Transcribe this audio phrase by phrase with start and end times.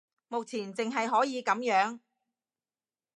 [0.29, 1.99] 目前淨係可以噉樣